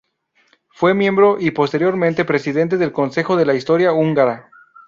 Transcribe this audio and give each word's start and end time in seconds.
Fue 0.69 0.95
miembro 0.95 1.37
y 1.39 1.51
posteriormente 1.51 2.25
presidente 2.25 2.77
del 2.77 2.91
Consejo 2.91 3.35
de 3.35 3.45
la 3.45 3.53
Historia 3.53 3.93
Húngara. 3.93 4.49